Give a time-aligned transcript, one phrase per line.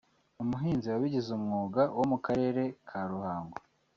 [0.43, 3.57] umuhinzi wabigize umwuga wo mu Karere ka Ruhango